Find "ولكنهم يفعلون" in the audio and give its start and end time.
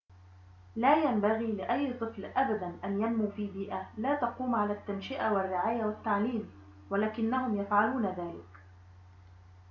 6.89-8.05